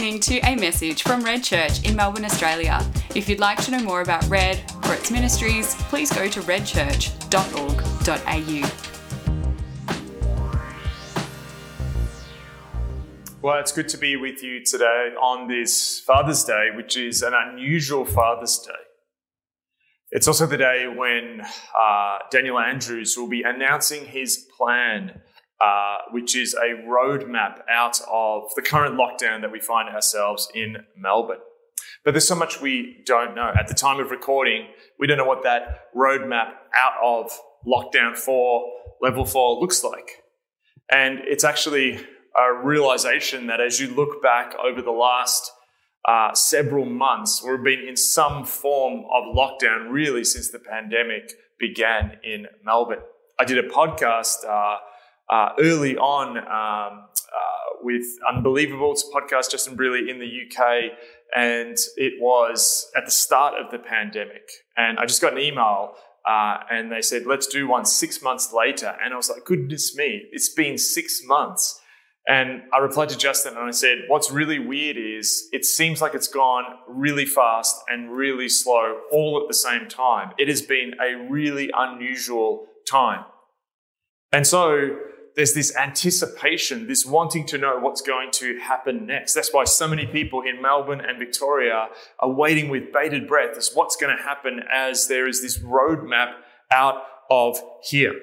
[0.00, 2.80] listening to a message from Red Church in Melbourne, Australia.
[3.14, 7.10] If you'd like to know more about Red or its ministries, please go to redchurch.org.au.
[13.42, 17.34] Well, it's good to be with you today on this Father's Day, which is an
[17.34, 18.72] unusual Father's Day.
[20.12, 21.42] It's also the day when
[21.78, 25.20] uh, Daniel Andrews will be announcing his plan,
[25.60, 30.78] uh, which is a roadmap out of the current lockdown that we find ourselves in
[30.96, 31.38] Melbourne.
[32.04, 33.52] But there's so much we don't know.
[33.58, 34.66] At the time of recording,
[34.98, 38.70] we don't know what that roadmap out of lockdown four,
[39.02, 40.22] level four looks like.
[40.90, 42.00] And it's actually
[42.36, 45.50] a realization that as you look back over the last
[46.06, 47.42] uh, several months.
[47.44, 53.02] We've been in some form of lockdown really since the pandemic began in Melbourne.
[53.38, 54.78] I did a podcast uh,
[55.30, 58.94] uh, early on um, uh, with Unbelievable.
[59.14, 60.92] Podcast, Justin Brierley, in the UK.
[61.34, 64.48] And it was at the start of the pandemic.
[64.76, 65.94] And I just got an email
[66.28, 68.96] uh, and they said, let's do one six months later.
[69.02, 71.80] And I was like, goodness me, it's been six months.
[72.28, 76.14] And I replied to Justin and I said, What's really weird is it seems like
[76.14, 80.32] it's gone really fast and really slow all at the same time.
[80.38, 83.24] It has been a really unusual time.
[84.32, 84.96] And so
[85.36, 89.34] there's this anticipation, this wanting to know what's going to happen next.
[89.34, 93.70] That's why so many people in Melbourne and Victoria are waiting with bated breath as
[93.72, 96.34] what's going to happen as there is this roadmap
[96.70, 98.14] out of here.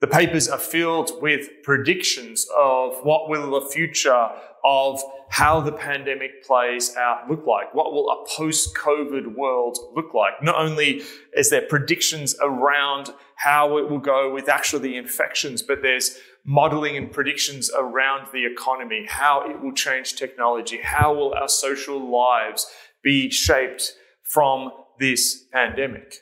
[0.00, 4.30] The papers are filled with predictions of what will the future
[4.64, 7.74] of how the pandemic plays out look like?
[7.74, 10.42] What will a post-COVID world look like?
[10.42, 11.02] Not only
[11.34, 16.96] is there predictions around how it will go with actually the infections, but there's modeling
[16.96, 22.66] and predictions around the economy, how it will change technology, how will our social lives
[23.02, 26.16] be shaped from this pandemic.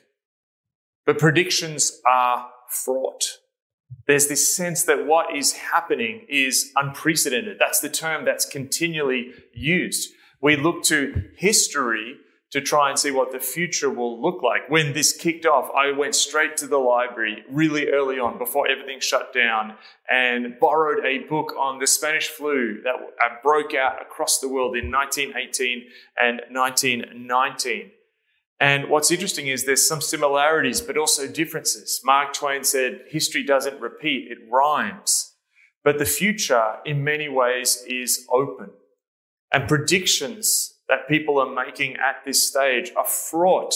[1.05, 3.39] But predictions are fraught
[4.07, 7.57] there's this sense that what is happening is unprecedented.
[7.59, 10.09] That's the term that's continually used.
[10.41, 12.17] We look to history
[12.51, 14.69] to try and see what the future will look like.
[14.69, 18.99] When this kicked off, I went straight to the library really early on before everything
[18.99, 19.75] shut down
[20.09, 24.75] and borrowed a book on the Spanish flu that uh, broke out across the world
[24.75, 25.83] in 1918
[26.17, 27.91] and 1919.
[28.59, 32.01] And what's interesting is there's some similarities, but also differences.
[32.03, 35.35] Mark Twain said, history doesn't repeat, it rhymes.
[35.83, 38.71] But the future, in many ways, is open.
[39.53, 43.75] And predictions that people are making at this stage are fraught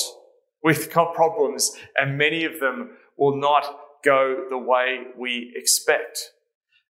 [0.61, 6.31] with problems, and many of them will not go the way we expect.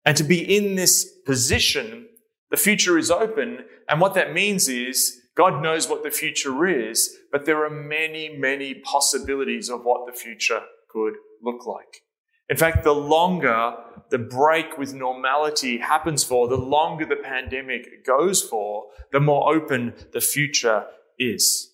[0.05, 2.06] And to be in this position,
[2.50, 3.65] the future is open.
[3.88, 8.28] And what that means is God knows what the future is, but there are many,
[8.28, 12.03] many possibilities of what the future could look like.
[12.49, 13.75] In fact, the longer
[14.12, 19.95] the break with normality happens for, the longer the pandemic goes for, the more open
[20.12, 20.84] the future
[21.19, 21.73] is.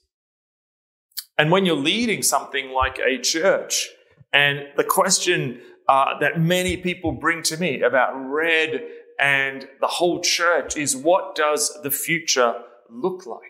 [1.37, 3.88] And when you're leading something like a church,
[4.32, 8.84] and the question uh, that many people bring to me about Red
[9.19, 12.55] and the whole church is what does the future
[12.88, 13.41] look like?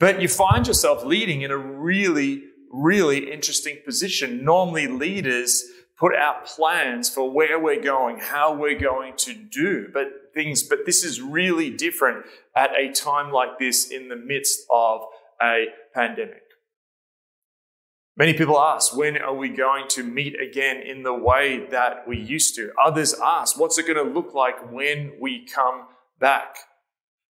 [0.00, 4.46] But you find yourself leading in a really, really interesting position.
[4.46, 5.62] Normally, leaders
[5.98, 10.80] put out plans for where we're going, how we're going to do, but things, but
[10.84, 15.02] this is really different at a time like this in the midst of
[15.40, 16.42] a pandemic.
[18.18, 22.18] Many people ask, when are we going to meet again in the way that we
[22.18, 22.72] used to?
[22.82, 25.86] Others ask, what's it going to look like when we come
[26.18, 26.56] back?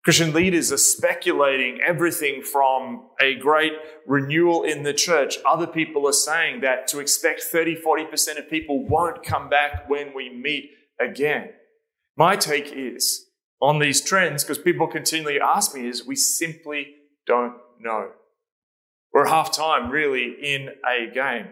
[0.04, 3.72] Christian leaders are speculating everything from a great
[4.06, 5.38] renewal in the church.
[5.46, 10.14] Other people are saying that to expect 30, 40% of people won't come back when
[10.14, 10.70] we meet
[11.00, 11.50] again.
[12.18, 13.24] My take is
[13.62, 16.88] on these trends, because people continually ask me, is we simply
[17.26, 18.10] don't know.
[19.14, 21.46] We're half time really in a game.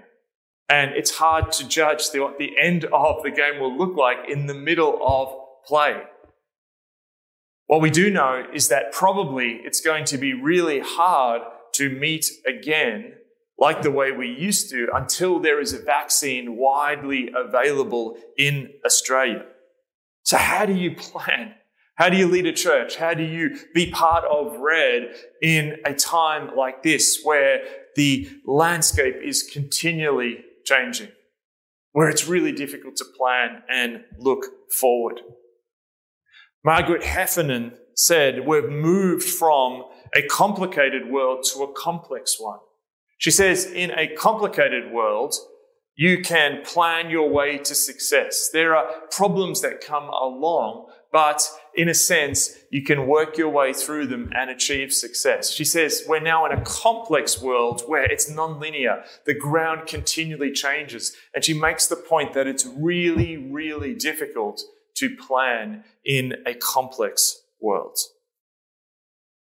[0.68, 4.46] And it's hard to judge what the end of the game will look like in
[4.46, 5.34] the middle of
[5.66, 6.02] play.
[7.72, 11.40] What we do know is that probably it's going to be really hard
[11.76, 13.14] to meet again
[13.58, 19.46] like the way we used to until there is a vaccine widely available in Australia.
[20.22, 21.54] So, how do you plan?
[21.94, 22.96] How do you lead a church?
[22.96, 27.62] How do you be part of Red in a time like this where
[27.96, 31.08] the landscape is continually changing,
[31.92, 35.22] where it's really difficult to plan and look forward?
[36.64, 42.60] Margaret Heffernan said, we've moved from a complicated world to a complex one.
[43.18, 45.34] She says, in a complicated world,
[45.94, 48.48] you can plan your way to success.
[48.52, 53.72] There are problems that come along, but in a sense, you can work your way
[53.72, 55.52] through them and achieve success.
[55.52, 59.04] She says, We're now in a complex world where it's nonlinear.
[59.26, 61.14] The ground continually changes.
[61.34, 64.62] And she makes the point that it's really, really difficult
[64.96, 67.98] to plan in a complex world.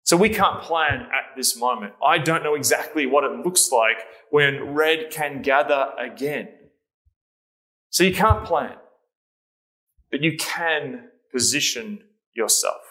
[0.03, 1.93] So we can't plan at this moment.
[2.05, 3.97] I don't know exactly what it looks like
[4.31, 6.49] when red can gather again.
[7.89, 8.75] So you can't plan,
[10.11, 11.99] but you can position
[12.35, 12.81] yourself.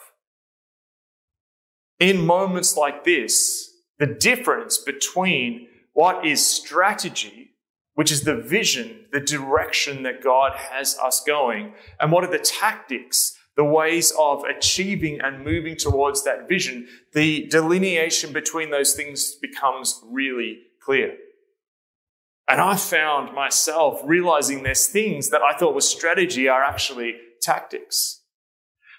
[1.99, 3.69] In moments like this,
[3.99, 7.51] the difference between what is strategy,
[7.95, 12.39] which is the vision, the direction that God has us going, and what are the
[12.39, 19.35] tactics, the ways of achieving and moving towards that vision, the delineation between those things
[19.35, 21.15] becomes really clear.
[22.47, 28.22] And I found myself realizing there's things that I thought was strategy are actually tactics.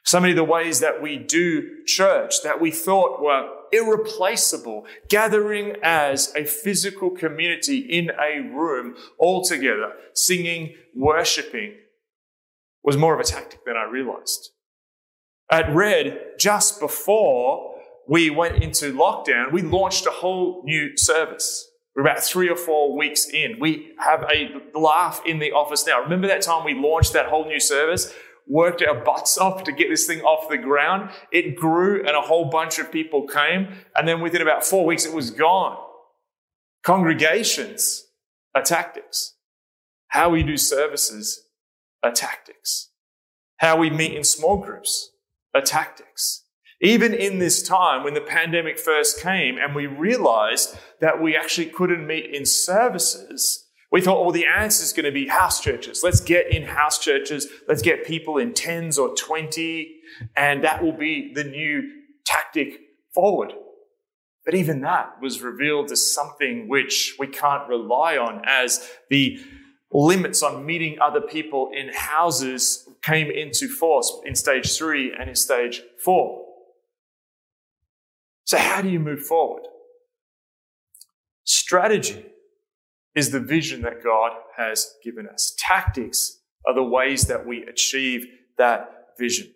[0.04, 5.76] So many of the ways that we do church that we thought were irreplaceable, gathering
[5.82, 11.74] as a physical community in a room all together, singing, worshiping,
[12.82, 14.50] was more of a tactic than I realized.
[15.50, 17.74] At Red, just before
[18.06, 21.66] we went into lockdown, we launched a whole new service.
[21.96, 23.58] We're about three or four weeks in.
[23.60, 26.02] We have a laugh in the office now.
[26.02, 28.12] Remember that time we launched that whole new service?
[28.46, 31.10] Worked our butts off to get this thing off the ground.
[31.32, 33.68] It grew and a whole bunch of people came.
[33.96, 35.78] And then within about four weeks, it was gone.
[36.82, 38.04] Congregations
[38.54, 39.34] are tactics.
[40.08, 41.44] How we do services
[42.02, 42.90] are tactics.
[43.56, 45.10] How we meet in small groups
[45.54, 46.42] are tactics.
[46.80, 51.66] Even in this time when the pandemic first came and we realized that we actually
[51.66, 53.63] couldn't meet in services,
[53.94, 56.00] we thought, well, the answer is going to be house churches.
[56.02, 57.46] Let's get in house churches.
[57.68, 59.88] Let's get people in tens or 20,
[60.36, 61.88] and that will be the new
[62.26, 62.80] tactic
[63.14, 63.52] forward.
[64.44, 69.38] But even that was revealed as something which we can't rely on as the
[69.92, 75.36] limits on meeting other people in houses came into force in stage three and in
[75.36, 76.44] stage four.
[78.42, 79.68] So, how do you move forward?
[81.44, 82.26] Strategy
[83.14, 85.54] is the vision that God has given us.
[85.58, 88.26] Tactics are the ways that we achieve
[88.58, 89.52] that vision.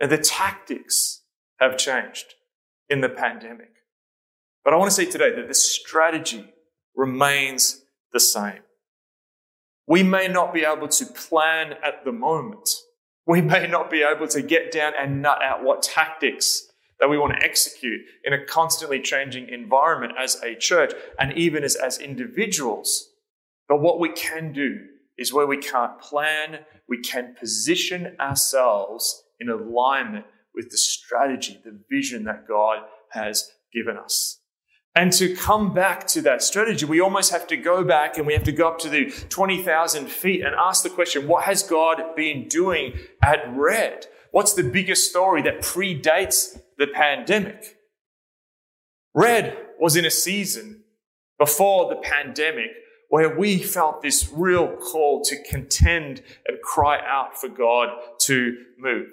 [0.00, 1.22] And the tactics
[1.58, 2.34] have changed
[2.88, 3.70] in the pandemic.
[4.64, 6.44] But I want to say today that the strategy
[6.94, 8.60] remains the same.
[9.86, 12.68] We may not be able to plan at the moment.
[13.26, 16.65] We may not be able to get down and nut out what tactics
[17.00, 21.62] that we want to execute in a constantly changing environment as a church and even
[21.62, 23.10] as, as individuals.
[23.68, 24.78] But what we can do
[25.18, 31.78] is where we can't plan, we can position ourselves in alignment with the strategy, the
[31.90, 32.78] vision that God
[33.10, 34.40] has given us.
[34.94, 38.32] And to come back to that strategy, we almost have to go back and we
[38.32, 42.16] have to go up to the 20,000 feet and ask the question, what has God
[42.16, 44.06] been doing at Red?
[44.30, 47.76] What's the biggest story that predates the pandemic?
[49.14, 50.84] Red was in a season
[51.38, 52.70] before the pandemic
[53.08, 57.88] where we felt this real call to contend and cry out for God
[58.20, 59.08] to move.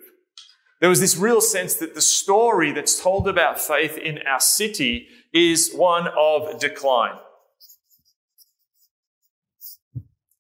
[0.82, 5.08] There was this real sense that the story that's told about faith in our city
[5.34, 7.18] is one of decline.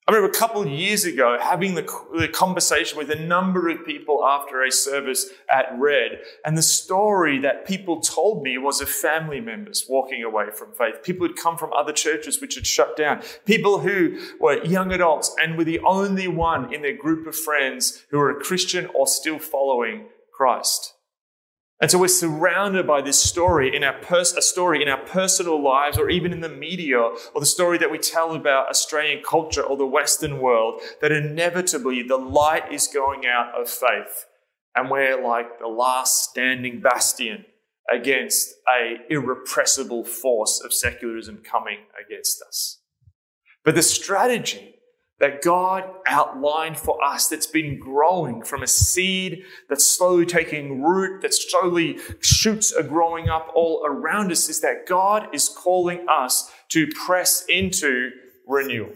[0.05, 1.83] I remember a couple of years ago having the,
[2.17, 7.39] the, conversation with a number of people after a service at Red, and the story
[7.39, 11.03] that people told me was of family members walking away from faith.
[11.03, 13.21] People who'd come from other churches which had shut down.
[13.45, 18.03] People who were young adults and were the only one in their group of friends
[18.09, 20.95] who were a Christian or still following Christ.
[21.83, 25.61] And so we're surrounded by this story in our pers- a story in our personal
[25.61, 29.61] lives or even in the media or the story that we tell about Australian culture
[29.61, 34.27] or the Western world that inevitably the light is going out of faith.
[34.73, 37.43] And we're like the last standing bastion
[37.93, 42.79] against a irrepressible force of secularism coming against us.
[43.65, 44.72] But the strategy
[45.23, 51.21] that God outlined for us that's been growing from a seed that's slowly taking root,
[51.21, 56.51] that slowly shoots are growing up all around us, is that God is calling us
[56.71, 58.09] to press into
[58.45, 58.89] renewal.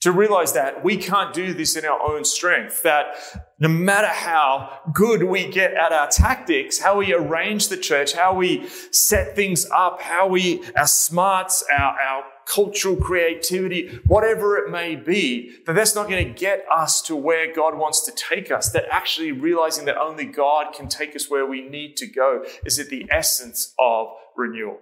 [0.00, 3.14] To realize that we can't do this in our own strength, that
[3.58, 8.32] no matter how good we get at our tactics, how we arrange the church, how
[8.34, 14.96] we set things up, how we, our smarts, our, our cultural creativity, whatever it may
[14.96, 18.70] be, that that's not going to get us to where God wants to take us.
[18.70, 22.78] That actually realizing that only God can take us where we need to go is
[22.78, 24.78] at the essence of renewal.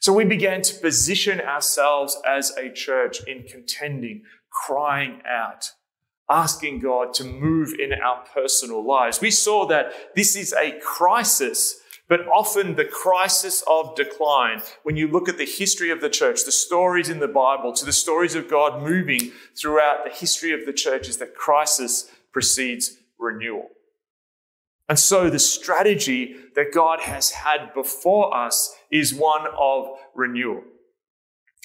[0.00, 5.72] So we began to position ourselves as a church in contending, crying out,
[6.30, 9.20] asking God to move in our personal lives.
[9.20, 11.78] We saw that this is a crisis,
[12.08, 14.62] but often the crisis of decline.
[14.82, 17.84] When you look at the history of the church, the stories in the Bible, to
[17.84, 22.96] the stories of God moving throughout the history of the church, is that crisis precedes
[23.18, 23.70] renewal.
[24.88, 30.62] And so the strategy that God has had before us is one of renewal.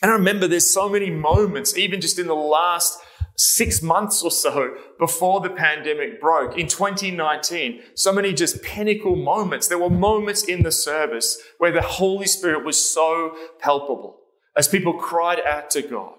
[0.02, 3.00] And I remember there's so many moments, even just in the last
[3.38, 9.68] six months or so before the pandemic broke in 2019, so many just pinnacle moments.
[9.68, 14.20] There were moments in the service where the Holy Spirit was so palpable
[14.56, 16.14] as people cried out to God.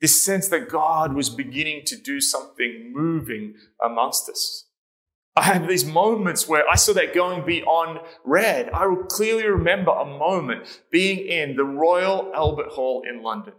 [0.00, 4.66] This sense that God was beginning to do something moving amongst us.
[5.36, 8.70] I have these moments where I saw that going beyond red.
[8.70, 13.54] I will clearly remember a moment being in the Royal Albert Hall in London.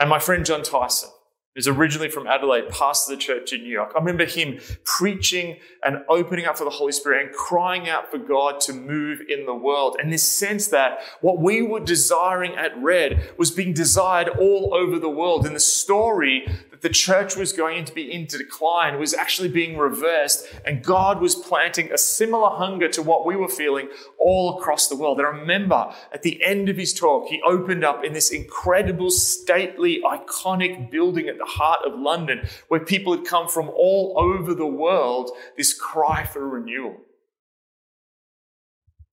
[0.00, 1.10] And my friend Jon Tyson,
[1.56, 3.92] who's originally from Adelaide, pastor the church in New York.
[3.96, 8.18] I remember him preaching and opening up for the Holy Spirit and crying out for
[8.18, 9.96] God to move in the world.
[9.98, 14.98] And this sense that what we were desiring at Red was being desired all over
[14.98, 15.46] the world.
[15.46, 16.46] And the story
[16.76, 20.46] that the church was going to be into decline was actually being reversed.
[20.66, 24.96] And God was planting a similar hunger to what we were feeling all across the
[24.96, 25.18] world.
[25.18, 29.10] And I remember at the end of his talk, he opened up in this incredible,
[29.10, 34.54] stately, iconic building at the heart of London, where people had come from all over
[34.54, 36.96] the world, this cry for renewal.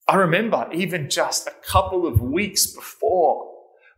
[0.06, 3.53] I remember even just a couple of weeks before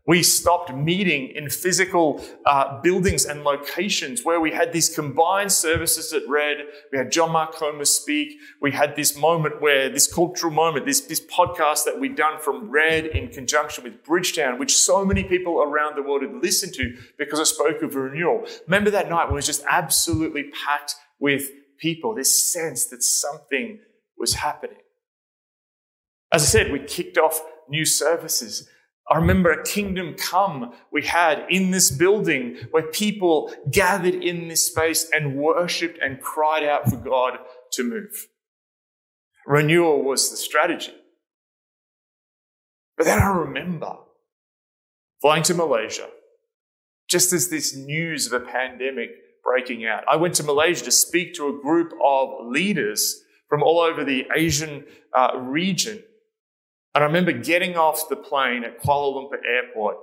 [0.08, 6.14] we stopped meeting in physical uh, buildings and locations where we had these combined services
[6.14, 6.58] at Red.
[6.92, 8.38] We had John Mark Comer speak.
[8.62, 12.70] We had this moment where this cultural moment, this, this podcast that we'd done from
[12.70, 16.96] Red in conjunction with Bridgetown, which so many people around the world had listened to
[17.18, 18.46] because it spoke of renewal.
[18.68, 23.80] Remember that night when it was just absolutely packed with people, this sense that something
[24.20, 24.78] was happening.
[26.32, 28.70] As I said, we kicked off new services
[29.10, 34.66] I remember a kingdom come we had in this building where people gathered in this
[34.66, 37.38] space and worshipped and cried out for God
[37.74, 38.28] to move.
[39.46, 40.94] Renewal was the strategy.
[42.98, 43.98] But then I remember
[45.22, 46.10] flying to Malaysia
[47.08, 49.10] just as this news of a pandemic
[49.44, 50.04] breaking out.
[50.10, 54.26] I went to Malaysia to speak to a group of leaders from all over the
[54.36, 56.02] Asian uh, region
[56.96, 59.98] and I remember getting off the plane at Kuala Lumpur Airport.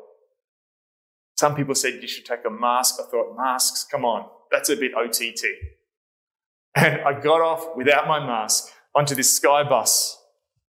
[1.37, 2.96] Some people said you should take a mask.
[3.00, 5.44] I thought, masks, come on, that's a bit OTT.
[6.76, 10.18] And I got off without my mask onto this sky bus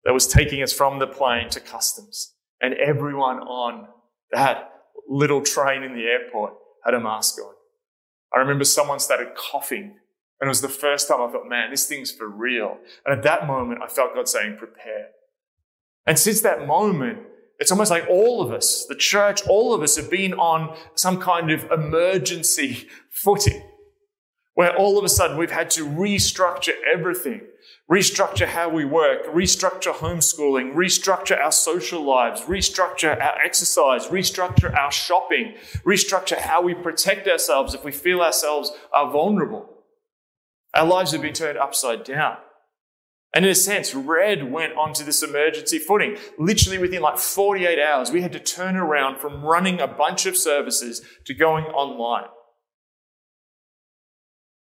[0.04, 2.34] that was taking us from the plane to customs.
[2.62, 3.88] And everyone on
[4.32, 4.74] that
[5.08, 7.54] little train in the airport had a mask on.
[8.34, 9.96] I remember someone started coughing.
[10.42, 12.78] And it was the first time I thought, man, this thing's for real.
[13.06, 15.08] And at that moment, I felt God saying, prepare.
[16.10, 17.20] And since that moment,
[17.60, 21.22] it's almost like all of us, the church, all of us have been on some
[21.22, 23.62] kind of emergency footing
[24.56, 27.42] where all of a sudden we've had to restructure everything,
[27.90, 34.92] restructure how we work, restructure homeschooling, restructure our social lives, restructure our exercise, restructure our
[34.92, 35.54] shopping,
[35.86, 39.70] restructure how we protect ourselves if we feel ourselves are vulnerable.
[40.74, 42.38] Our lives have been turned upside down.
[43.34, 46.18] And in a sense, Red went onto this emergency footing.
[46.40, 50.36] Literally within like 48 hours, we had to turn around from running a bunch of
[50.36, 52.30] services to going online.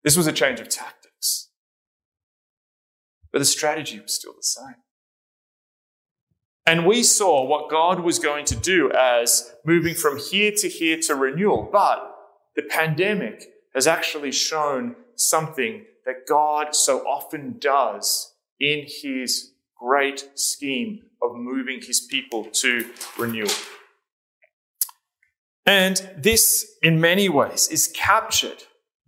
[0.03, 1.49] This was a change of tactics.
[3.31, 4.75] But the strategy was still the same.
[6.65, 10.99] And we saw what God was going to do as moving from here to here
[11.03, 11.69] to renewal.
[11.71, 12.13] But
[12.55, 18.30] the pandemic has actually shown something that God so often does
[18.61, 22.85] in his great scheme of moving his people to
[23.17, 23.49] renewal.
[25.65, 28.63] And this, in many ways, is captured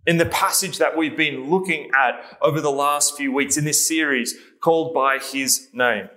[0.06, 3.86] in the passage that we've been looking at over the last few weeks in this
[3.86, 6.08] series called By His Name.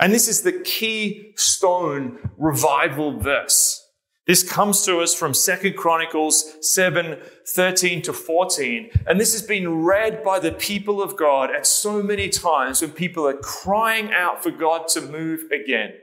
[0.00, 3.84] And this is the keystone revival verse
[4.28, 8.90] This comes to us from 2 Chronicles 7 13 to 14.
[9.06, 12.90] And this has been read by the people of God at so many times when
[12.90, 15.94] people are crying out for God to move again.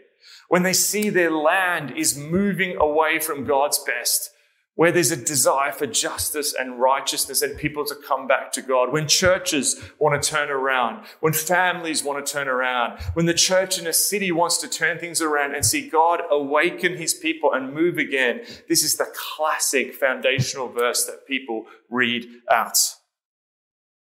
[0.50, 4.32] When they see their land is moving away from God's best
[4.76, 8.92] where there's a desire for justice and righteousness and people to come back to God,
[8.92, 13.80] when churches want to turn around, when families want to turn around, when the church
[13.80, 17.74] in a city wants to turn things around and see God awaken his people and
[17.74, 22.78] move again, this is the classic foundational verse that people read out.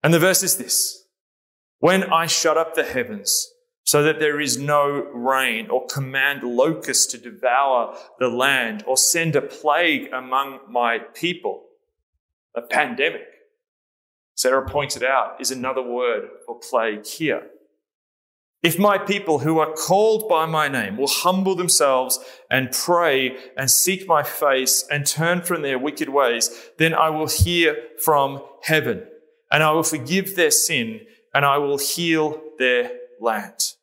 [0.05, 1.05] And the verse is this
[1.81, 3.50] When I shut up the heavens,
[3.90, 9.35] so that there is no rain, or command locusts to devour the land, or send
[9.35, 11.64] a plague among my people.
[12.54, 13.26] A pandemic,
[14.37, 17.49] Sarah pointed out, is another word for plague here.
[18.62, 23.68] If my people who are called by my name will humble themselves and pray and
[23.68, 29.09] seek my face and turn from their wicked ways, then I will hear from heaven
[29.50, 31.00] and I will forgive their sin
[31.35, 33.75] and I will heal their land.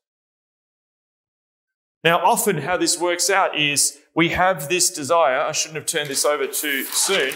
[2.08, 6.10] Now, often how this works out is we have this desire, I shouldn't have turned
[6.10, 7.34] this over too soon.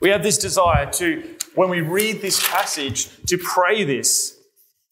[0.00, 4.38] We have this desire to, when we read this passage, to pray this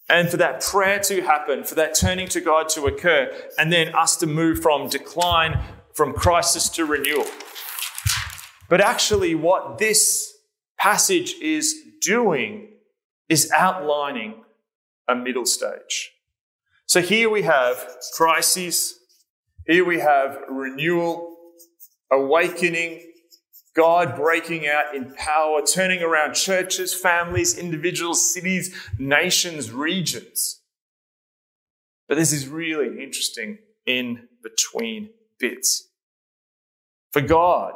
[0.09, 3.95] and for that prayer to happen, for that turning to God to occur, and then
[3.95, 5.63] us to move from decline,
[5.95, 7.27] from crisis to renewal.
[8.69, 10.37] But actually, what this
[10.77, 12.71] passage is doing
[13.29, 14.43] is outlining
[15.07, 16.11] a middle stage.
[16.87, 18.99] So here we have crises,
[19.67, 21.37] here we have renewal,
[22.13, 23.03] awakening,
[23.75, 30.63] God breaking out in power, turning around churches, families, individuals, cities, nations, regions.
[32.09, 35.89] But this is really interesting in between bits.
[37.13, 37.75] For God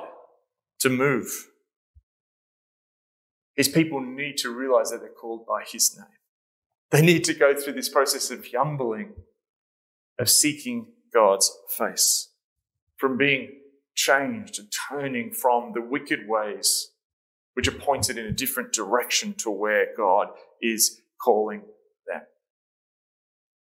[0.78, 1.48] to move,
[3.56, 6.19] his people need to realize that they're called by his name.
[6.90, 9.12] They need to go through this process of humbling,
[10.18, 12.30] of seeking God's face,
[12.96, 13.60] from being
[13.94, 16.90] changed and turning from the wicked ways
[17.54, 20.28] which are pointed in a different direction to where God
[20.62, 21.62] is calling
[22.06, 22.22] them.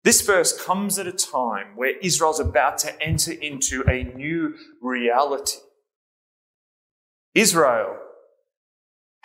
[0.04, 5.58] This verse comes at a time where Israel's about to enter into a new reality.
[7.34, 7.98] Israel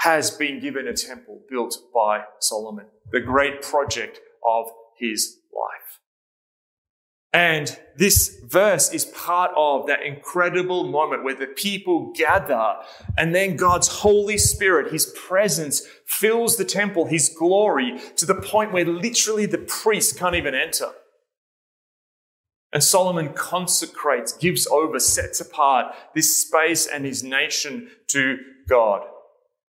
[0.04, 4.66] has been given a temple built by Solomon, the great project of
[4.98, 6.00] his life.
[7.32, 12.74] And this verse is part of that incredible moment where the people gather
[13.16, 18.72] and then God's Holy Spirit, His presence fills the temple, His glory to the point
[18.72, 20.92] where literally the priest can't even enter.
[22.74, 28.36] And Solomon consecrates, gives over, sets apart this space and his nation to
[28.68, 29.06] God.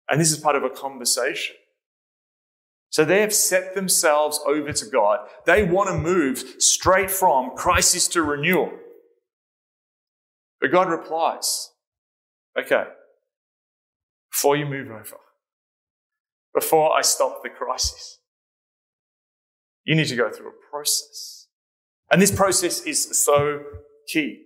[0.09, 1.57] And this is part of a conversation.
[2.91, 5.21] So they have set themselves over to God.
[5.45, 8.71] They want to move straight from crisis to renewal.
[10.61, 11.71] But God replies,
[12.59, 12.85] okay,
[14.33, 15.19] before you move over,
[16.55, 18.19] before I stop the crisis,
[19.85, 21.47] you need to go through a process.
[22.11, 23.63] And this process is so
[24.09, 24.45] key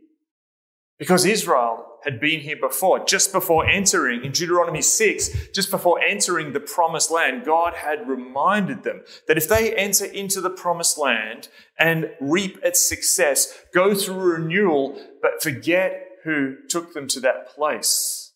[1.02, 3.04] because Israel had been here before.
[3.04, 8.84] Just before entering, in Deuteronomy 6, just before entering the promised land, God had reminded
[8.84, 14.14] them that if they enter into the promised land and reap its success, go through
[14.14, 18.34] renewal, but forget who took them to that place,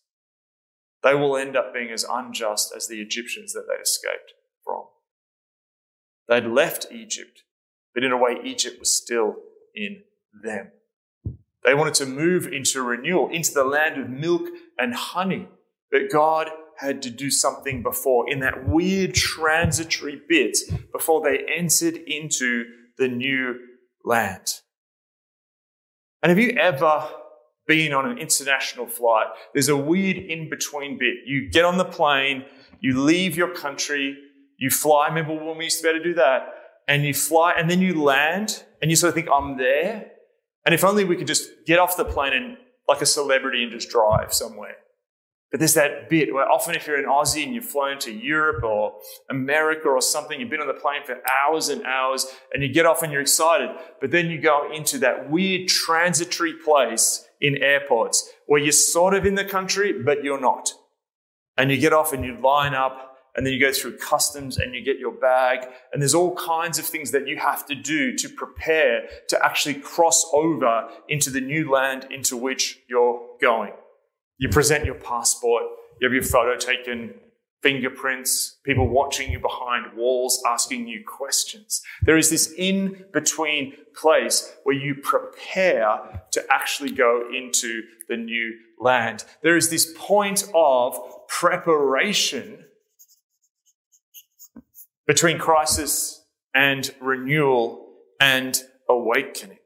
[1.03, 4.33] they will end up being as unjust as the Egyptians that they escaped
[4.65, 4.83] from.
[6.27, 7.43] They'd left Egypt,
[7.93, 9.37] but in a way, Egypt was still
[9.73, 10.01] in
[10.43, 10.71] them.
[11.67, 14.43] They wanted to move into renewal, into the land of milk
[14.79, 15.49] and honey.
[15.91, 20.57] But God had to do something before, in that weird transitory bit,
[20.93, 22.63] before they entered into
[22.97, 23.55] the new
[24.05, 24.61] land.
[26.23, 27.09] And have you ever
[27.67, 29.27] been on an international flight?
[29.53, 31.15] There's a weird in between bit.
[31.25, 32.45] You get on the plane,
[32.79, 34.17] you leave your country,
[34.57, 35.09] you fly.
[35.09, 36.47] Remember when we used to be able to do that?
[36.87, 40.11] And you fly, and then you land, and you sort of think, I'm there.
[40.67, 42.57] And if only we could just get off the plane and
[42.89, 44.75] like a celebrity and just drive somewhere.
[45.49, 48.65] But there's that bit where often if you're an Aussie and you've flown to Europe
[48.65, 48.95] or
[49.29, 52.85] America or something, you've been on the plane for hours and hours and you get
[52.85, 53.69] off and you're excited,
[54.01, 59.25] but then you go into that weird transitory place in airports where you're sort of
[59.25, 60.73] in the country, but you're not.
[61.55, 63.06] And you get off and you line up
[63.37, 65.67] and then you go through customs and you get your bag.
[65.93, 69.75] And there's all kinds of things that you have to do to prepare to actually
[69.75, 73.73] cross over into the new land into which you're going.
[74.39, 75.63] You present your passport,
[76.01, 77.13] you have your photo taken,
[77.61, 81.81] fingerprints, people watching you behind walls, asking you questions.
[82.03, 88.53] There is this in between place where you prepare to actually go into the new
[88.79, 89.25] land.
[89.43, 92.63] There is this point of preparation
[95.07, 97.87] between crisis and renewal
[98.19, 99.57] and awakening.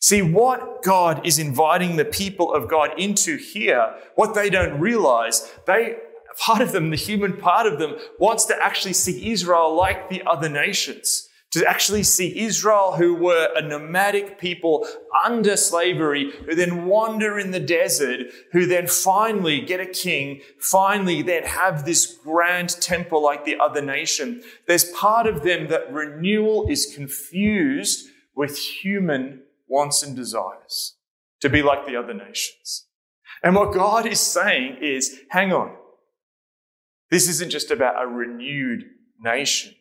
[0.00, 5.52] See, what God is inviting the people of God into here, what they don't realize,
[5.66, 5.96] they,
[6.38, 10.22] part of them, the human part of them, wants to actually see Israel like the
[10.26, 14.88] other nations to actually see Israel, who were a nomadic people
[15.24, 21.22] under slavery, who then wander in the desert, who then finally get a king, finally
[21.22, 24.42] then have this grand temple like the other nation.
[24.66, 30.96] There's part of them that renewal is confused with human wants and desires
[31.40, 32.88] to be like the other nations.
[33.44, 35.76] And what God is saying is, hang on.
[37.12, 38.86] This isn't just about a renewed
[39.20, 39.76] nation.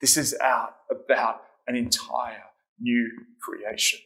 [0.00, 2.44] This is out about an entire
[2.80, 4.00] new creation.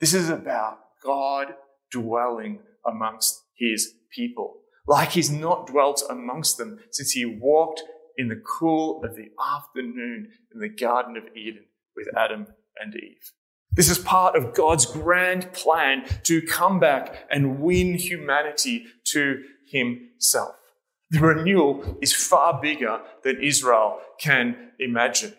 [0.00, 1.54] This is about God
[1.90, 7.82] dwelling amongst his people, like he's not dwelt amongst them since he walked
[8.16, 11.64] in the cool of the afternoon in the Garden of Eden
[11.96, 12.46] with Adam
[12.78, 13.32] and Eve.
[13.72, 20.54] This is part of God's grand plan to come back and win humanity to himself.
[21.10, 25.34] The renewal is far bigger than Israel can imagine.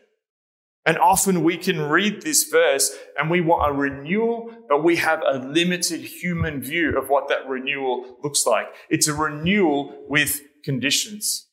[0.86, 5.22] And often we can read this verse and we want a renewal, but we have
[5.28, 8.68] a limited human view of what that renewal looks like.
[8.90, 11.48] It's a renewal with conditions.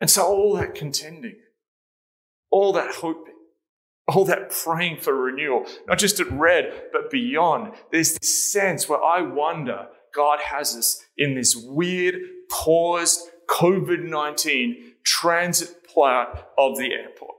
[0.00, 1.36] And so all that contending,
[2.50, 3.34] all that hoping,
[4.08, 9.00] all that praying for renewal, not just at red, but beyond, there's this sense where
[9.02, 12.16] I wonder God has us in this weird,
[12.50, 17.36] paused, COVID 19 transit plot of the airport.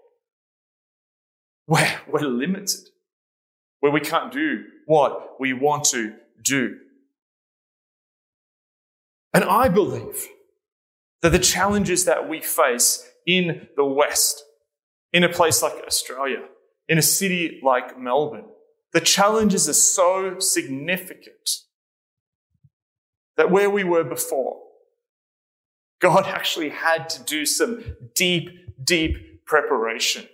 [1.65, 2.89] Where we're limited,
[3.79, 6.77] where we can't do what we want to do.
[9.33, 10.27] And I believe
[11.21, 14.43] that the challenges that we face in the West,
[15.11, 16.43] in a place like Australia,
[16.87, 18.45] in a city like Melbourne,
[18.91, 21.49] the challenges are so significant
[23.37, 24.59] that where we were before,
[25.99, 28.49] God actually had to do some deep,
[28.83, 30.27] deep preparation.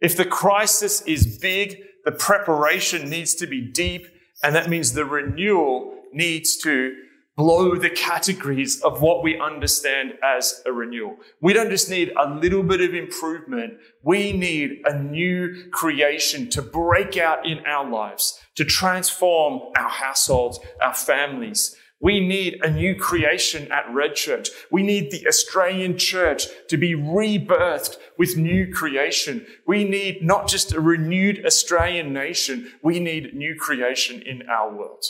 [0.00, 4.06] If the crisis is big, the preparation needs to be deep,
[4.42, 6.94] and that means the renewal needs to
[7.36, 11.16] blow the categories of what we understand as a renewal.
[11.40, 13.74] We don't just need a little bit of improvement.
[14.02, 20.60] We need a new creation to break out in our lives, to transform our households,
[20.80, 24.50] our families, we need a new creation at Red Church.
[24.70, 29.46] We need the Australian church to be rebirthed with new creation.
[29.66, 35.04] We need not just a renewed Australian nation, we need new creation in our world.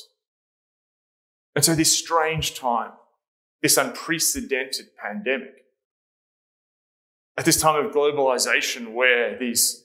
[1.55, 2.93] And so, this strange time,
[3.63, 5.55] this unprecedented pandemic,
[7.37, 9.84] at this time of globalization where these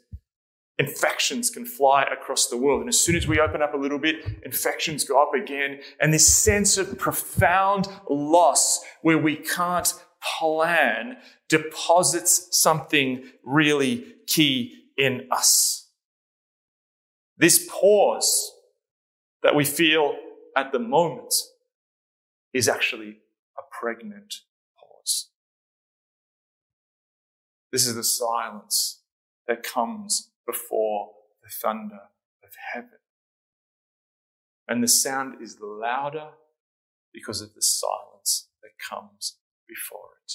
[0.80, 2.80] infections can fly across the world.
[2.80, 5.82] And as soon as we open up a little bit, infections go up again.
[6.02, 9.94] And this sense of profound loss where we can't
[10.40, 11.18] plan
[11.50, 15.90] deposits something really key in us.
[17.38, 18.54] This pause
[19.44, 20.16] that we feel
[20.56, 21.34] at the moment
[22.54, 23.18] is actually
[23.58, 24.34] a pregnant
[24.78, 25.30] pause.
[27.72, 29.02] This is the silence
[29.48, 31.10] that comes before
[31.44, 32.00] the thunder
[32.44, 33.00] of heaven.
[34.68, 36.30] And the sound is louder
[37.14, 40.34] because of the silence that comes before it.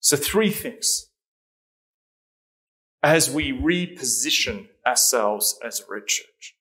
[0.00, 1.06] So, three things
[3.02, 6.56] as we reposition ourselves as a red church.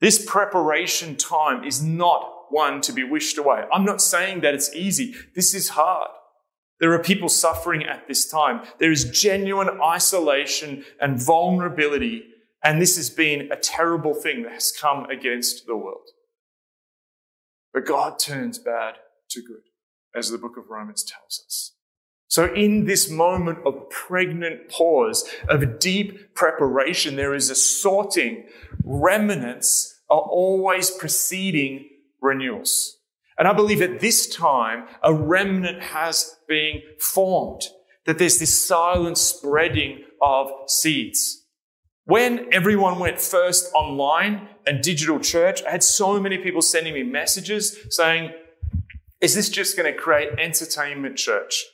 [0.00, 3.64] This preparation time is not one to be wished away.
[3.72, 5.14] I'm not saying that it's easy.
[5.34, 6.10] This is hard.
[6.82, 8.62] There are people suffering at this time.
[8.80, 12.24] There is genuine isolation and vulnerability,
[12.64, 16.08] and this has been a terrible thing that has come against the world.
[17.72, 18.94] But God turns bad
[19.30, 19.62] to good,
[20.12, 21.72] as the book of Romans tells us.
[22.26, 28.48] So, in this moment of pregnant pause, of deep preparation, there is a sorting.
[28.82, 31.88] Remnants are always preceding
[32.20, 32.96] renewals.
[33.42, 37.62] And I believe at this time, a remnant has been formed,
[38.06, 41.44] that there's this silent spreading of seeds.
[42.04, 47.02] When everyone went first online and digital church, I had so many people sending me
[47.02, 48.30] messages saying,
[49.20, 51.64] is this just going to create entertainment church?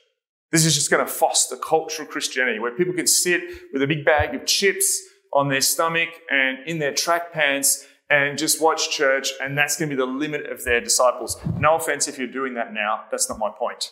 [0.51, 4.03] This is just going to foster cultural Christianity where people can sit with a big
[4.03, 4.99] bag of chips
[5.33, 9.89] on their stomach and in their track pants and just watch church, and that's going
[9.89, 11.39] to be the limit of their disciples.
[11.57, 13.91] No offense if you're doing that now, that's not my point.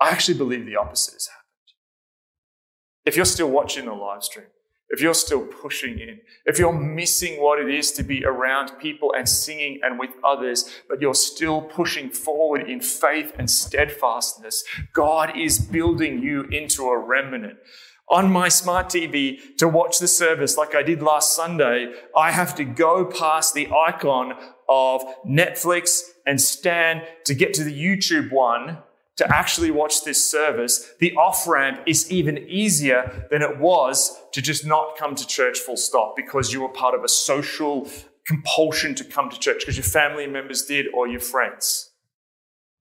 [0.00, 1.44] I actually believe the opposite has happened.
[3.04, 4.46] If you're still watching the live stream,
[4.90, 9.12] if you're still pushing in, if you're missing what it is to be around people
[9.16, 15.36] and singing and with others, but you're still pushing forward in faith and steadfastness, God
[15.36, 17.58] is building you into a remnant.
[18.10, 22.54] On my smart TV to watch the service like I did last Sunday, I have
[22.54, 24.32] to go past the icon
[24.68, 28.78] of Netflix and Stan to get to the YouTube one
[29.18, 34.40] to actually watch this service, the off ramp is even easier than it was to
[34.40, 37.88] just not come to church full stop because you were part of a social
[38.24, 41.87] compulsion to come to church because your family members did or your friends.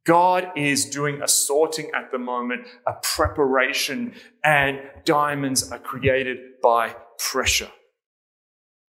[0.08, 6.96] God is doing a sorting at the moment, a preparation, and diamonds are created by
[7.20, 7.70] pressure.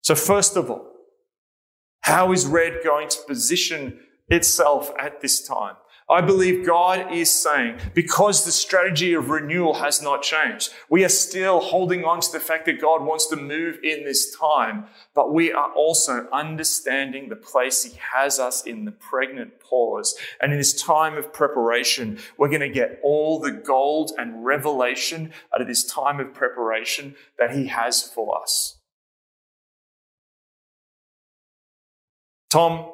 [0.02, 0.92] So, first of all,
[2.02, 5.74] how is red going to position itself at this time?
[6.10, 11.10] I believe God is saying, because the strategy of renewal has not changed, we are
[11.10, 15.34] still holding on to the fact that God wants to move in this time, but
[15.34, 20.16] we are also understanding the place He has us in the pregnant pause.
[20.40, 25.34] And in this time of preparation, we're going to get all the gold and revelation
[25.54, 28.78] out of this time of preparation that He has for us.
[32.50, 32.92] Tom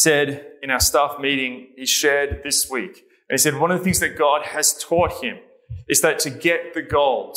[0.00, 3.84] said in our staff meeting, he shared this week, and he said one of the
[3.84, 5.38] things that God has taught him
[5.88, 7.36] is that to get the gold,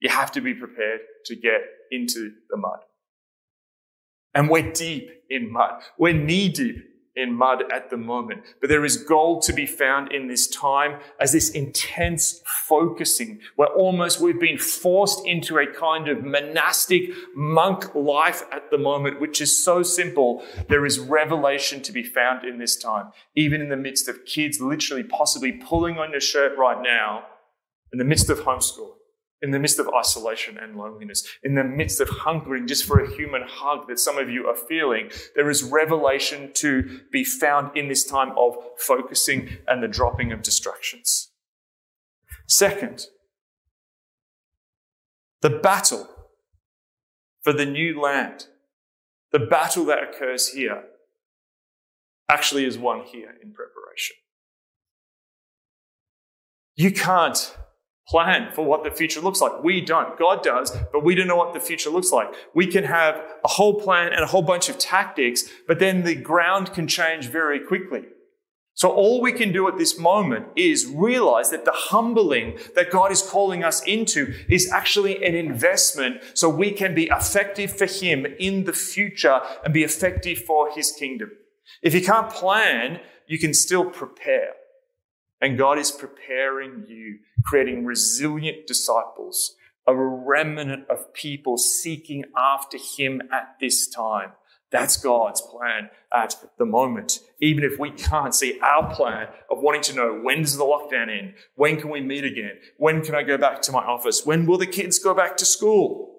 [0.00, 1.60] you have to be prepared to get
[1.92, 2.80] into the mud.
[4.34, 5.82] And we're deep in mud.
[5.98, 6.76] We're knee deep
[7.16, 8.42] in mud at the moment.
[8.60, 13.68] But there is gold to be found in this time as this intense focusing where
[13.68, 19.40] almost we've been forced into a kind of monastic monk life at the moment, which
[19.40, 20.44] is so simple.
[20.68, 24.60] There is revelation to be found in this time, even in the midst of kids
[24.60, 27.24] literally possibly pulling on your shirt right now
[27.92, 28.99] in the midst of homeschooling
[29.42, 33.10] in the midst of isolation and loneliness, in the midst of hungering just for a
[33.10, 37.88] human hug that some of you are feeling, there is revelation to be found in
[37.88, 41.30] this time of focusing and the dropping of distractions.
[42.46, 43.06] Second,
[45.40, 46.08] the battle
[47.42, 48.46] for the new land,
[49.32, 50.84] the battle that occurs here,
[52.28, 54.16] actually is won here in preparation.
[56.76, 57.56] You can't
[58.10, 59.62] plan for what the future looks like.
[59.62, 60.18] We don't.
[60.18, 62.28] God does, but we don't know what the future looks like.
[62.54, 66.16] We can have a whole plan and a whole bunch of tactics, but then the
[66.16, 68.02] ground can change very quickly.
[68.74, 73.12] So all we can do at this moment is realize that the humbling that God
[73.12, 78.26] is calling us into is actually an investment so we can be effective for Him
[78.38, 81.30] in the future and be effective for His kingdom.
[81.82, 84.54] If you can't plan, you can still prepare.
[85.40, 93.22] And God is preparing you, creating resilient disciples, a remnant of people seeking after Him
[93.32, 94.32] at this time.
[94.70, 97.18] That's God's plan at the moment.
[97.40, 101.08] Even if we can't see our plan of wanting to know when does the lockdown
[101.08, 101.34] end?
[101.56, 102.58] When can we meet again?
[102.76, 104.24] When can I go back to my office?
[104.24, 106.18] When will the kids go back to school?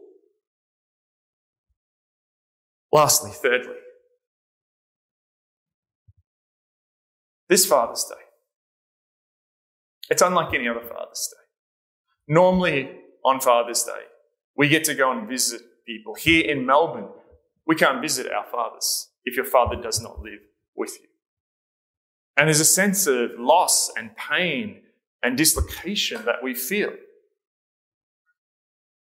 [2.92, 3.76] Lastly, thirdly,
[7.48, 8.22] this Father's Day,
[10.12, 12.34] it's unlike any other Father's Day.
[12.34, 12.91] Normally,
[13.24, 14.04] on Father's Day,
[14.58, 16.15] we get to go and visit people.
[16.15, 17.08] Here in Melbourne,
[17.65, 20.41] we can't visit our fathers if your father does not live
[20.76, 21.08] with you.
[22.36, 24.82] And there's a sense of loss and pain
[25.24, 26.91] and dislocation that we feel.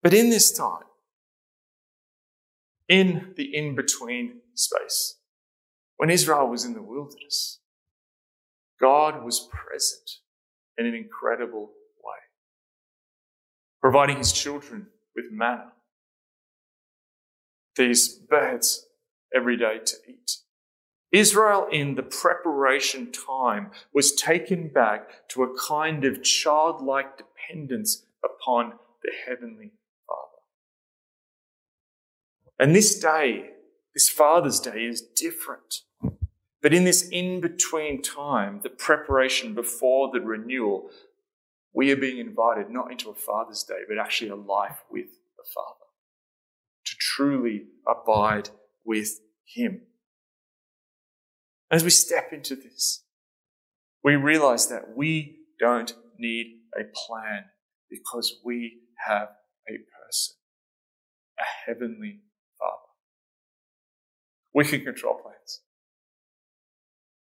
[0.01, 0.83] But in this time,
[2.87, 5.17] in the in between space,
[5.97, 7.59] when Israel was in the wilderness,
[8.79, 10.19] God was present
[10.77, 11.71] in an incredible
[12.03, 12.19] way,
[13.81, 15.71] providing his children with manna,
[17.75, 18.87] these birds
[19.33, 20.37] every day to eat.
[21.11, 28.73] Israel, in the preparation time, was taken back to a kind of childlike dependence upon
[29.01, 29.71] the Heavenly
[30.07, 30.41] Father.
[32.59, 33.51] And this day,
[33.93, 35.83] this Father's Day, is different.
[36.65, 40.89] But in this in between time, the preparation before the renewal,
[41.75, 45.05] we are being invited not into a Father's Day, but actually a life with
[45.37, 45.85] the Father.
[46.87, 48.49] To truly abide
[48.83, 49.81] with Him.
[51.69, 53.03] As we step into this,
[54.03, 57.43] we realize that we don't need a plan
[57.91, 59.27] because we have
[59.69, 60.35] a person,
[61.39, 62.21] a heavenly
[62.57, 62.89] Father.
[64.51, 65.61] We can control plans.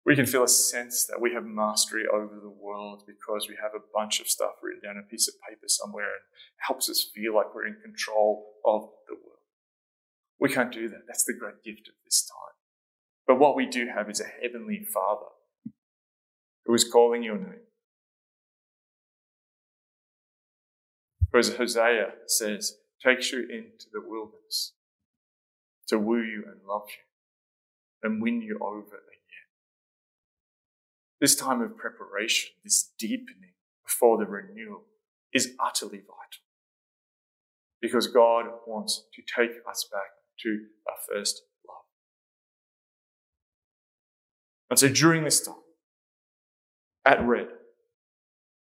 [0.08, 3.72] We can feel a sense that we have mastery over the world because we have
[3.74, 6.22] a bunch of stuff written down on a piece of paper somewhere and
[6.66, 9.42] helps us feel like we're in control of the world.
[10.40, 11.02] We can't do that.
[11.06, 12.56] That's the great gift of this time.
[13.26, 15.26] But what we do have is a heavenly Father
[16.64, 17.66] who is calling your name.
[21.36, 24.72] As Hosea says, takes you into the wilderness
[25.88, 29.02] to woo you and love you and win you over
[31.20, 33.52] this time of preparation, this deepening
[33.84, 34.82] before the renewal
[35.32, 36.44] is utterly vital.
[37.80, 40.10] Because God wants to take us back
[40.42, 41.76] to our first love.
[44.70, 45.54] And so during this time,
[47.04, 47.48] at Red,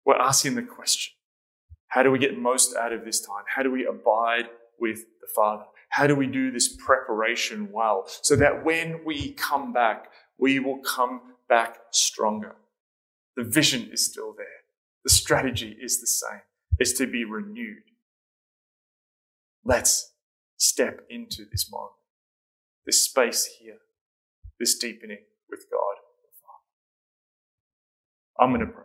[0.05, 1.15] we're asking the question
[1.89, 3.45] how do we get most out of this time?
[3.55, 5.65] How do we abide with the Father?
[5.89, 10.09] How do we do this preparation well so that when we come back,
[10.39, 12.57] we will come back stronger.
[13.37, 14.47] The vision is still there.
[15.05, 16.43] The strategy is the same.
[16.79, 17.83] It's to be renewed.
[19.65, 20.13] Let's
[20.57, 21.93] step into this moment,
[22.85, 23.79] this space here,
[24.59, 25.97] this deepening with God.
[28.41, 28.85] I'm going to pray.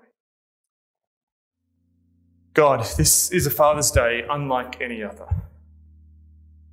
[2.54, 5.28] God, this is a Father's Day unlike any other.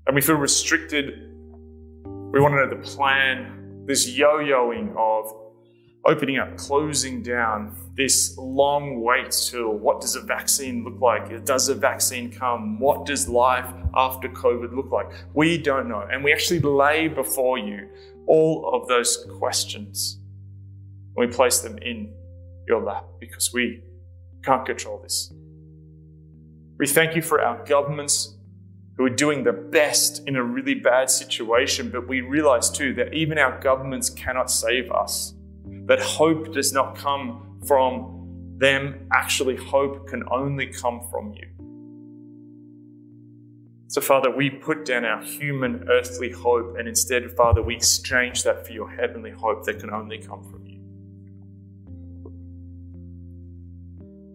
[0.07, 1.31] And we feel restricted.
[2.05, 5.50] We want to know the plan, this yo yoing of
[6.05, 11.45] opening up, closing down, this long wait till what does a vaccine look like?
[11.45, 12.79] Does a vaccine come?
[12.81, 15.09] What does life after COVID look like?
[15.35, 16.07] We don't know.
[16.11, 17.89] And we actually lay before you
[18.27, 20.19] all of those questions.
[21.17, 22.13] We place them in
[22.67, 23.83] your lap because we
[24.43, 25.33] can't control this.
[26.79, 28.37] We thank you for our governments
[28.97, 33.13] who are doing the best in a really bad situation, but we realize too that
[33.13, 35.35] even our governments cannot save us
[35.91, 39.09] that hope does not come from them.
[39.13, 41.49] Actually, hope can only come from you.
[43.89, 48.65] So, Father, we put down our human, earthly hope, and instead, Father, we exchange that
[48.65, 50.79] for your heavenly hope that can only come from you.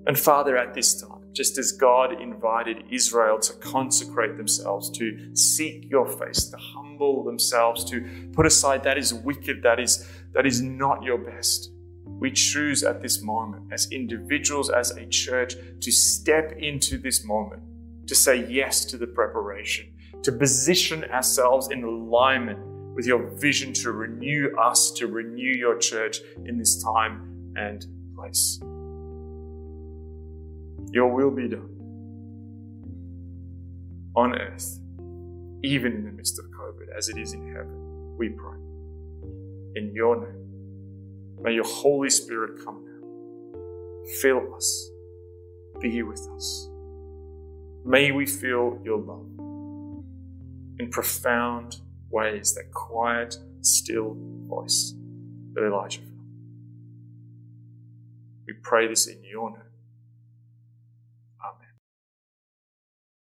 [0.08, 5.90] And, Father, at this time, just as God invited Israel to consecrate themselves, to seek
[5.90, 10.62] your face, to humble themselves, to put aside that is wicked, that is that is
[10.62, 11.72] not your best.
[12.06, 17.62] We choose at this moment, as individuals, as a church, to step into this moment,
[18.08, 19.94] to say yes to the preparation,
[20.24, 22.60] to position ourselves in alignment
[22.96, 28.60] with your vision to renew us, to renew your church in this time and place.
[30.92, 31.72] Your will be done
[34.16, 34.80] on earth,
[35.64, 38.58] even in the midst of COVID, as it is in heaven, we pray
[39.76, 41.42] in your name.
[41.42, 44.10] May your Holy Spirit come now.
[44.22, 44.90] Fill us.
[45.82, 46.70] Be with us.
[47.84, 49.28] May we feel your love
[50.80, 54.16] in profound ways, that quiet, still
[54.48, 54.94] voice
[55.54, 56.12] that Elijah felt.
[58.48, 59.65] We pray this in your name.